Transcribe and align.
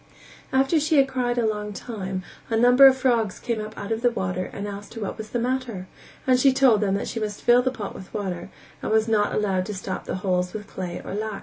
After 0.51 0.79
she 0.79 0.97
had 0.97 1.07
cried 1.07 1.37
a 1.37 1.45
long 1.45 1.73
time, 1.73 2.23
a 2.49 2.57
number 2.57 2.87
of 2.87 2.97
frogs 2.97 3.37
came 3.37 3.61
up 3.61 3.77
out 3.77 3.91
of 3.91 4.01
the 4.01 4.09
water 4.09 4.45
and 4.51 4.67
asked 4.67 4.95
her 4.95 5.01
what 5.01 5.15
was 5.15 5.29
the 5.29 5.37
matter, 5.37 5.87
and 6.25 6.39
she 6.39 6.51
told 6.51 6.81
them 6.81 6.95
that 6.95 7.07
she 7.07 7.19
must 7.19 7.43
fill 7.43 7.61
the 7.61 7.69
pot 7.69 7.93
with 7.93 8.11
water, 8.11 8.49
and 8.81 8.91
was 8.91 9.07
not 9.07 9.31
allowed 9.31 9.67
to 9.67 9.75
stop 9.75 10.05
the 10.05 10.15
holes 10.25 10.53
with 10.53 10.65
clay 10.65 11.03
or 11.05 11.13
lac. 11.13 11.39